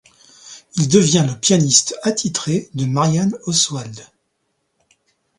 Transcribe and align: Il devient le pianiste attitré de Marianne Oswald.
Il 0.77 0.87
devient 0.87 1.27
le 1.29 1.39
pianiste 1.39 1.95
attitré 2.01 2.71
de 2.73 2.85
Marianne 2.85 3.37
Oswald. 3.45 4.03